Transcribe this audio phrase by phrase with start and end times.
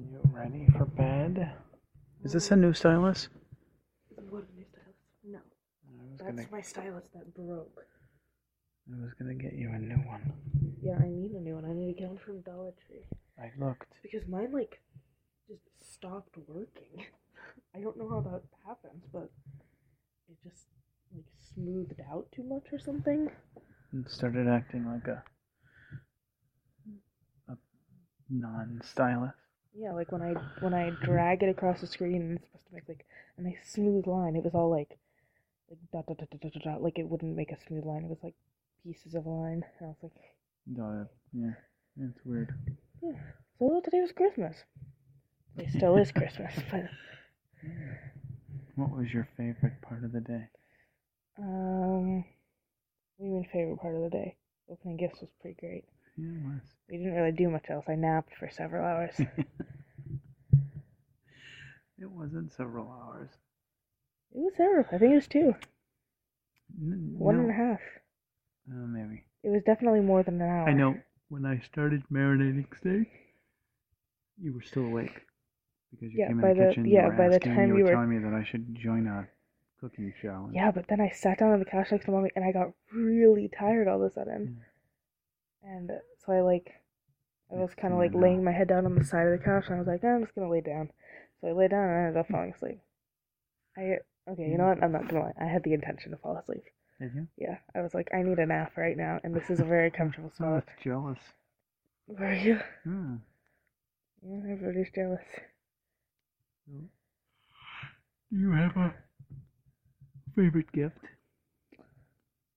[0.00, 1.52] you ready for bed?
[2.24, 3.28] Is this a new stylus?
[4.28, 4.96] What a new stylus.
[5.24, 5.38] No.
[5.38, 7.84] I was That's gonna my stylus that broke.
[8.92, 10.32] I was gonna get you a new one.
[10.82, 11.64] Yeah, I need a new one.
[11.64, 13.04] I need to get one from Dollar Tree.
[13.38, 13.92] I looked.
[14.02, 14.80] Because mine, like,
[15.48, 17.04] just stopped working.
[17.74, 19.30] I don't know how that happens, but
[20.28, 20.66] it just,
[21.14, 23.30] like, smoothed out too much or something.
[23.92, 25.22] and started acting like a
[27.48, 27.56] a
[28.28, 29.34] non-stylus.
[29.80, 32.74] Yeah, like when I when I drag it across the screen and it's supposed to
[32.74, 33.06] make like
[33.38, 34.98] a nice smooth line, it was all like
[35.70, 38.04] like dot dot dot dot dot, dot, dot like it wouldn't make a smooth line.
[38.04, 38.34] It was like
[38.84, 39.64] pieces of a line.
[39.78, 40.12] And I was like,
[40.66, 41.52] No, yeah,
[41.96, 42.54] yeah, it's weird.
[43.02, 43.12] yeah.
[43.58, 44.64] So today was Christmas.
[45.56, 46.90] It still is Christmas, but
[48.76, 50.48] What was your favorite part of the day?
[51.38, 52.24] um,
[53.16, 54.36] what do you mean favorite part of the day?
[54.70, 55.84] Opening gifts was pretty great.
[56.16, 56.62] Yeah, it was.
[56.90, 57.86] We didn't really do much else.
[57.88, 59.14] I napped for several hours.
[61.98, 63.30] it wasn't several hours.
[64.34, 64.84] It was several.
[64.92, 65.54] I think it was two.
[66.80, 67.42] N- One no.
[67.42, 67.80] and a half.
[68.70, 69.24] Uh, maybe.
[69.42, 70.68] It was definitely more than an hour.
[70.68, 70.96] I know.
[71.28, 73.08] When I started marinating steak,
[74.40, 75.22] you were still awake
[75.90, 76.84] because you Yeah, came in the the- kitchen.
[76.86, 78.44] yeah, you were by the asking, time you you were were- telling me that I
[78.44, 79.28] should join a
[79.80, 80.50] cooking show.
[80.52, 82.72] Yeah, but then I sat down on the couch next to mommy and I got
[82.92, 84.60] really tired all of a sudden.
[85.62, 85.90] And
[86.24, 86.72] so I like,
[87.52, 89.64] I was kind of like laying my head down on the side of the couch
[89.66, 90.90] and I was like, "Eh, I'm just gonna lay down.
[91.40, 92.80] So I lay down and I ended up falling asleep.
[93.76, 93.98] I,
[94.30, 94.82] okay, you know what?
[94.82, 95.32] I'm not gonna lie.
[95.40, 96.64] I had the intention to fall asleep.
[97.00, 97.26] Did you?
[97.36, 99.90] Yeah, I was like, I need a nap right now and this is a very
[99.90, 100.66] comfortable Oh, spot.
[100.66, 101.18] that's jealous.
[102.06, 102.60] Were you?
[102.84, 103.16] Hmm.
[104.22, 105.24] Yeah, everybody's jealous.
[106.68, 108.94] Do you have a
[110.36, 110.98] favorite gift?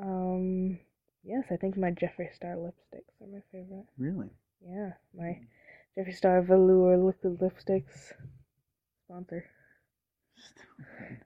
[0.00, 0.57] Um,
[1.50, 3.86] I think my Jeffree Star lipsticks are my favorite.
[3.96, 4.30] Really?
[4.66, 5.40] Yeah, my
[5.96, 8.12] Jeffree Star Velour liquid lipsticks
[9.04, 9.44] sponsor.
[10.36, 11.24] Stupid.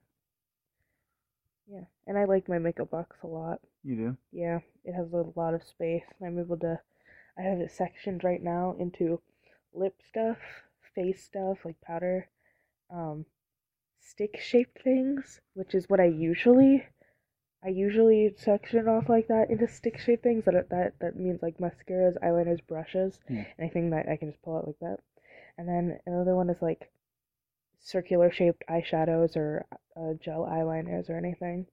[1.71, 3.61] Yeah, and I like my makeup box a lot.
[3.83, 4.17] You do?
[4.31, 6.05] Yeah, it has a lot of space.
[6.25, 6.79] I'm able to.
[7.39, 9.21] I have it sectioned right now into
[9.73, 10.39] lip stuff,
[10.95, 12.29] face stuff like powder,
[12.91, 13.25] um,
[14.01, 16.85] stick shaped things, which is what I usually.
[17.65, 20.45] I usually section it off like that into stick shaped things.
[20.45, 23.45] That that that means like mascaras, eyeliners, brushes, Yeah.
[23.59, 24.99] anything that I can just pull out like that.
[25.59, 26.91] And then another one is like
[27.81, 31.67] circular shaped eyeshadows or uh, gel eyeliners or anything.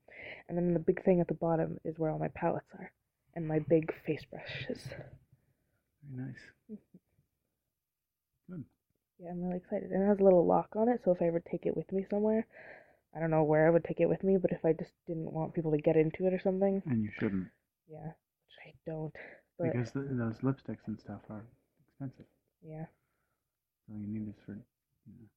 [0.48, 2.92] And then the big thing at the bottom is where all my palettes are
[3.36, 4.88] and my big face brushes.
[6.12, 6.80] Very nice.
[8.50, 8.64] Good.
[9.20, 9.92] Yeah, I'm really excited.
[9.92, 11.92] And it has a little lock on it, so if I ever take it with
[11.92, 12.48] me somewhere,
[13.16, 15.32] I don't know where I would take it with me, but if I just didn't
[15.34, 17.50] want people to get into it or something, And you shouldn't,
[17.88, 18.08] yeah,
[18.46, 19.14] which I don't.
[19.58, 21.46] But because th those lipsticks and stuff are
[21.86, 22.26] expensive.
[22.62, 22.86] yeah,
[23.88, 25.28] So you need this for, you know,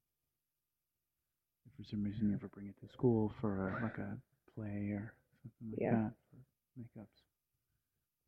[1.67, 4.17] if for some reason you ever bring it to school for a, like a
[4.55, 5.99] play or something like Yeah.
[6.01, 6.39] that for
[6.81, 7.23] makeups.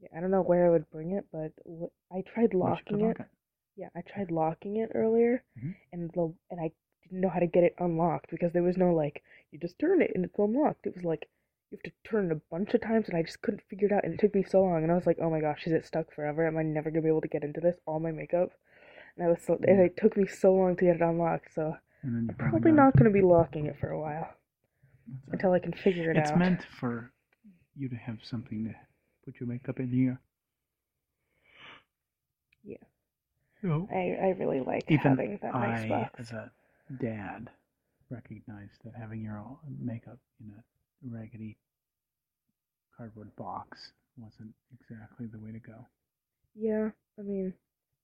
[0.00, 3.18] yeah, I don't know where I would bring it, but wh- I tried locking it.
[3.18, 3.28] lock
[3.76, 5.74] Yeah, I tried locking it earlier, Mhm.
[5.92, 6.72] and the and I
[7.20, 10.12] know how to get it unlocked because there was no like you just turn it
[10.14, 10.86] and it's unlocked.
[10.86, 11.28] It was like
[11.70, 13.92] you have to turn it a bunch of times, and I just couldn't figure it
[13.92, 14.82] out, and it took me so long.
[14.82, 16.46] And I was like, oh my gosh, is it stuck forever?
[16.46, 17.76] Am I never gonna be able to get into this?
[17.86, 18.50] All my makeup,
[19.16, 21.54] and I was so and it took me so long to get it unlocked.
[21.54, 24.28] So And then you I'm probably not gonna be locking it for a while
[25.32, 26.36] until I can figure it It's out.
[26.36, 27.12] It's meant for
[27.76, 28.74] you to have something to
[29.24, 30.20] put your makeup in here.
[32.64, 32.78] Yeah.
[33.62, 36.12] So I I really like even having that nice I, box.
[36.18, 36.52] as a
[37.00, 37.50] dad,
[38.10, 40.62] recognized that having your own makeup in a
[41.16, 41.56] raggedy
[42.96, 45.86] cardboard box wasn't exactly the way to go.
[46.54, 47.52] Yeah, I mean,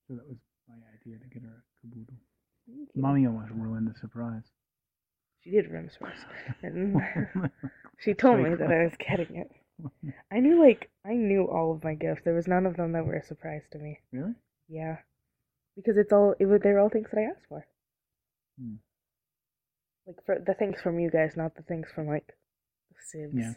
[0.08, 2.14] So that was my idea to get her a caboodle.
[2.94, 4.42] Mommy almost ruined the surprise.
[5.40, 6.18] she did run for us,
[6.62, 7.00] and
[7.98, 9.50] she told me that I was getting it.
[10.30, 12.22] I knew like I knew all of my gifts.
[12.24, 13.98] There was none of them that were a surprise to me.
[14.12, 14.34] really?
[14.68, 14.96] Yeah,
[15.76, 16.60] because it's all it was.
[16.62, 17.66] They're all things that I asked for.
[18.60, 18.74] Hmm.
[20.06, 22.26] Like for the things from you guys, not the things from like
[22.90, 23.32] the Sibs.
[23.34, 23.52] Yeah.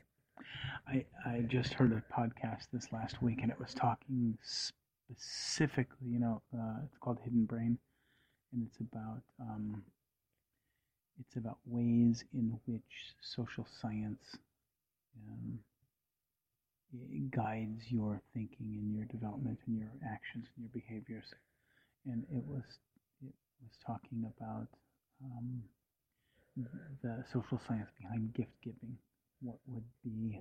[0.87, 6.07] I I just heard a podcast this last week, and it was talking specifically.
[6.07, 7.77] You know, uh, it's called Hidden Brain,
[8.51, 9.83] and it's about um,
[11.19, 14.37] it's about ways in which social science
[15.27, 15.59] um,
[17.29, 21.33] guides your thinking and your development and your actions and your behaviors.
[22.05, 22.63] And it was
[23.25, 24.67] it was talking about
[25.23, 25.63] um,
[27.01, 28.97] the social science behind gift giving
[29.41, 30.39] what would be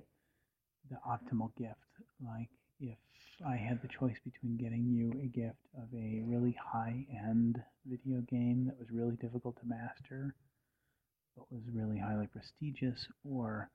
[0.89, 1.79] the optimal gift.
[2.23, 2.49] Like
[2.79, 2.97] if
[3.45, 8.21] I had the choice between getting you a gift of a really high end video
[8.29, 10.35] game that was really difficult to master,
[11.35, 13.69] but was really highly prestigious, or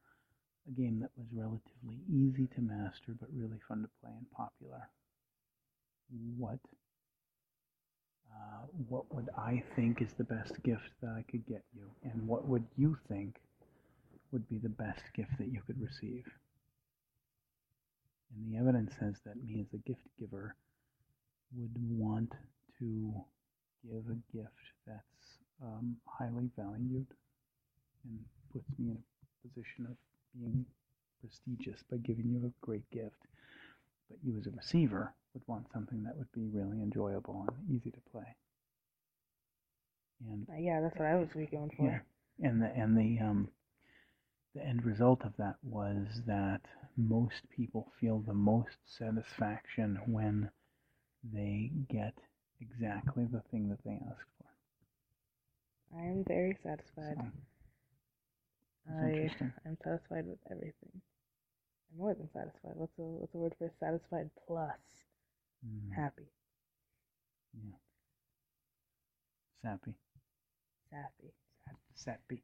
[0.68, 4.88] a game that was relatively easy to master but really fun to play and popular,
[6.36, 6.58] what
[8.86, 12.46] what would I think is the best gift that I could get you, and what
[12.46, 13.40] would you think
[14.30, 16.24] would be the best gift that you could receive?
[18.34, 20.54] And the evidence says that me as a gift giver
[21.56, 22.32] would want
[22.78, 23.14] to
[23.84, 24.52] give a gift
[24.86, 27.06] that's um, highly valued
[28.04, 28.18] and
[28.52, 29.96] puts me in a position of
[30.38, 30.64] being
[31.20, 33.16] prestigious by giving you a great gift.
[34.08, 37.90] But you, as a receiver, would want something that would be really enjoyable and easy
[37.90, 38.36] to play.
[40.58, 41.94] Yeah, that's what I was going for.
[41.94, 42.00] yeah,
[42.40, 43.48] and the and the um,
[44.54, 46.60] the end result of that was that
[46.96, 50.50] most people feel the most satisfaction when
[51.22, 52.14] they get
[52.60, 54.46] exactly the thing that they asked for.
[55.94, 57.18] I am very satisfied.
[57.18, 57.30] So,
[58.88, 59.30] I.
[59.64, 61.02] I'm satisfied with everything.
[61.92, 62.74] I'm more than satisfied.
[62.76, 64.78] What's the what's the word for satisfied plus
[65.64, 66.30] Mm, happy?
[67.54, 67.76] yeah.
[69.62, 69.94] Sappy.
[70.90, 71.32] Sappy.
[71.94, 72.42] Sappy.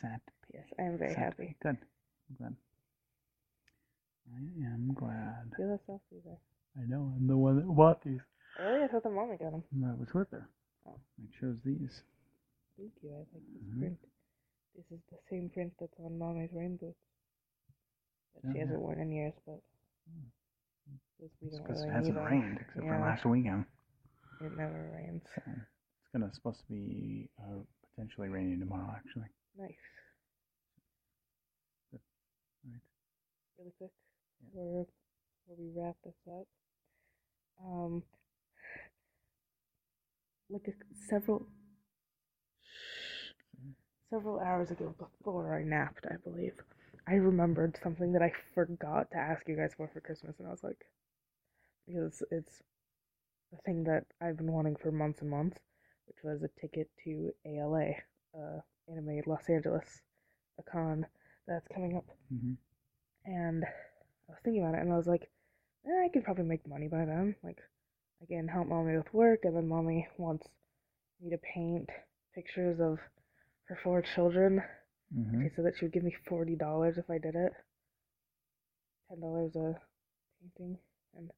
[0.00, 0.32] Sappy.
[0.52, 1.24] Yes, I am very Sappy.
[1.24, 1.56] happy.
[1.62, 1.76] Good.
[2.30, 2.56] I'm glad.
[4.32, 4.38] I
[4.74, 5.52] am glad.
[5.86, 6.38] Softly there.
[6.76, 8.20] I know I'm the one that bought these.
[8.58, 8.84] Really?
[8.84, 9.62] I thought the mommy got them.
[9.72, 10.48] No, I was with her.
[10.86, 10.98] Oh.
[11.20, 12.02] I chose these.
[12.76, 13.10] Thank you.
[13.14, 13.78] I like this Mhm.
[13.80, 13.98] print.
[14.74, 16.98] This is the same print that's on mommy's rain boots.
[18.34, 19.60] That she Oh, hasn't worn in years, but
[20.10, 20.30] Mm.
[21.18, 23.00] this we don't because really it hasn't rained except for Yeah.
[23.00, 23.64] last weekend.
[24.40, 25.22] It never rains.
[25.34, 25.42] So
[26.24, 27.60] it's gonna supposed to be uh,
[27.94, 29.28] potentially raining tomorrow, actually.
[29.58, 29.74] Nice.
[31.90, 32.00] Good.
[32.64, 32.80] Right.
[33.58, 33.90] Really quick
[34.40, 34.48] Yeah.
[34.50, 34.86] before,
[35.46, 36.46] before we wrap this up.
[37.64, 38.02] Um,
[40.50, 40.72] like a,
[41.08, 41.46] several
[44.10, 46.54] several hours ago, before I napped, I believe,
[47.08, 50.50] I remembered something that I forgot to ask you guys for for Christmas, and I
[50.50, 50.86] was like,
[51.86, 52.62] because it's
[53.50, 55.58] the thing that I've been wanting for months and months,
[56.06, 57.92] which was a ticket to ALA,
[58.36, 60.02] uh, Anime Los Angeles,
[60.58, 61.06] a con
[61.46, 62.06] that's coming up.
[62.30, 62.54] hmm
[63.26, 65.30] And I was thinking about it, and I was like,
[65.86, 67.36] eh, I could probably make money by then.
[67.42, 67.58] Like,
[68.22, 70.48] I can help mommy with work, and then mommy wants
[71.20, 71.90] me to paint
[72.34, 72.98] pictures of
[73.64, 74.62] her four children.
[75.14, 77.52] hmm She said that she would give me forty dollars if I did it.
[79.08, 79.80] Ten dollars a
[80.40, 80.78] painting,
[81.14, 81.32] and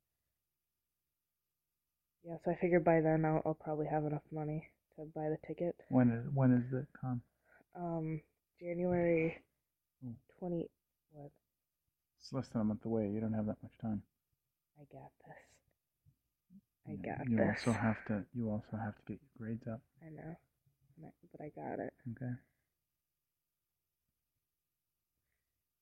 [2.25, 5.39] yeah, so I figured by then I'll, I'll probably have enough money to buy the
[5.47, 5.77] ticket.
[5.91, 7.23] When is when is the con?
[7.77, 8.21] Um,
[8.61, 9.39] January
[10.03, 10.13] Hmm.
[10.39, 10.69] twenty.
[11.13, 11.31] What?
[12.21, 13.09] It's less than a month away.
[13.09, 14.03] You don't have that much time.
[14.81, 15.37] I got this.
[16.87, 17.37] I got you this.
[17.39, 18.25] You also have to.
[18.35, 19.81] You also have to get your grades up.
[20.05, 20.37] I know,
[21.33, 21.93] but I got it.
[22.13, 22.33] Okay.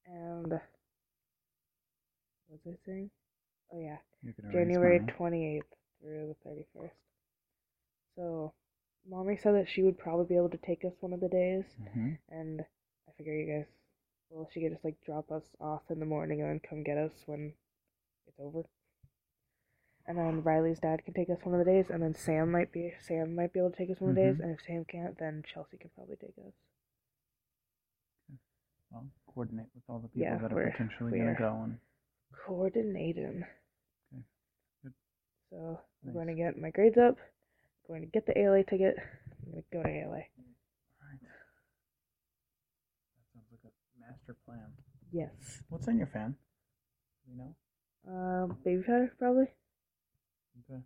[0.06, 0.62] And what
[2.48, 3.10] was I saying?
[3.72, 3.98] Oh yeah,
[4.52, 6.94] January twenty eighth through the thirty first.
[8.16, 8.52] So,
[9.08, 11.64] mommy said that she would probably be able to take us one of the days,
[11.80, 12.18] Mhm.
[12.28, 12.60] and
[13.08, 13.66] I figure you guys,
[14.30, 16.98] well, she could just like drop us off in the morning and then come get
[16.98, 17.54] us when
[18.26, 18.64] it's over.
[20.08, 22.70] And then Riley's dad can take us one of the days, and then Sam might
[22.72, 24.40] be Sam might be able to take us one of the days, Mhm.
[24.40, 26.54] and if Sam can't, then Chelsea can probably take us.
[28.90, 31.34] Well, coordinate with all the people Yeah, that are potentially gonna are.
[31.34, 31.80] go and.
[32.32, 33.44] Coordinating.
[35.50, 37.16] So I'm going to get my grades up.
[37.88, 38.96] I'm going to get the ALA ticket.
[38.98, 40.10] I'm going to go to ALA.
[40.12, 41.20] Right.
[43.14, 44.66] That sounds like a master plan.
[45.12, 45.62] Yes.
[45.68, 46.34] What's on your fan?
[47.30, 47.54] You know?
[48.08, 49.46] Um, baby powder probably.
[50.70, 50.80] Okay.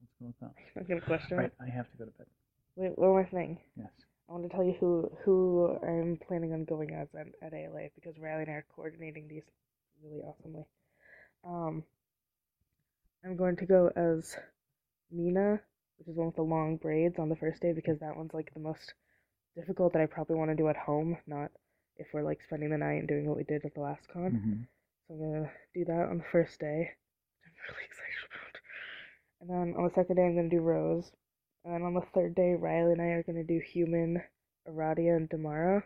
[0.00, 0.52] Let's go with that.
[0.76, 1.52] I'm gonna question Right.
[1.60, 2.26] I have to go to bed.
[2.76, 3.58] Wait, one more thing.
[3.76, 3.90] Yes.
[4.28, 7.88] I want to tell you who who I'm planning on going as at, at ALA
[7.94, 9.42] because Riley and I are coordinating these
[10.02, 10.64] really awesomely.
[11.44, 11.82] Um,
[13.24, 14.36] I'm going to go as
[15.14, 15.60] Meenah,
[15.98, 18.52] which is one with the long braids on the first day because that one's like
[18.54, 18.94] the most
[19.56, 21.50] difficult that I probably want to do at home, not
[21.96, 24.32] if we're like spending the night and doing what we did at the last con.
[24.32, 24.62] hmm
[25.08, 26.90] So I'm gonna do that on the first day.
[27.42, 28.60] which I'm really excited about.
[29.40, 31.12] And then on the second day I'm gonna do Rose.
[31.64, 34.22] And then on the third day Riley and I are gonna do Human,
[34.68, 35.82] Aradia, and Damara,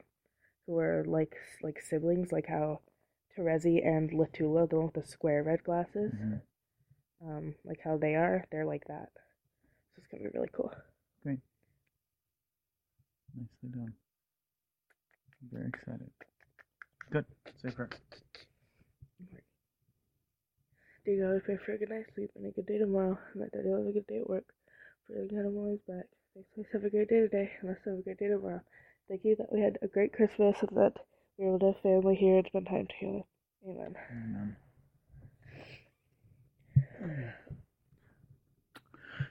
[0.66, 2.80] who are like like siblings, like how
[3.36, 6.36] Terezi and Latula, the one with the square red glasses, hmm
[7.22, 9.10] um, like how they are, they're like that.
[9.94, 10.72] So it's gonna be really cool.
[11.22, 11.38] Great.
[13.36, 13.92] Nicely done.
[15.42, 16.10] I'm very excited.
[17.10, 17.24] Good.
[17.62, 17.94] Safe rest.
[21.04, 23.42] Dear God, we pray for a good night's sleep and a good day tomorrow, and
[23.42, 24.44] that Daddy will have a good day at work.
[25.08, 26.06] The God, I'm always back.
[26.32, 28.62] Thanks, let's have a great day today, and let's have a great day tomorrow.
[29.08, 30.94] Thank you that we had a great Christmas and that
[31.36, 33.22] we were able to have family here and spend time together.
[33.68, 33.94] Amen.
[34.10, 34.56] Amen.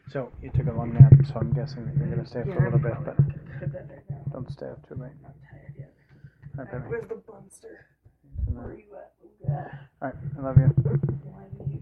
[0.09, 2.61] So you took a long nap, so I'm guessing that you're gonna stay up for
[2.61, 4.21] a little bit, but to bed right now.
[4.31, 5.11] don't stay up too late.
[5.25, 5.93] I'm tired yet.
[6.59, 6.89] All right.
[6.89, 7.87] Where's the bunster?
[8.45, 9.13] Where are you at,
[9.47, 9.79] guy?
[10.01, 11.79] All right, I love you.